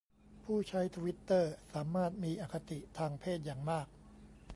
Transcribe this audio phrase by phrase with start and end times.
[0.43, 3.87] ผู้ใช้ทวิตเตอร์สามารถมีอคติทางเพศอย่างมาก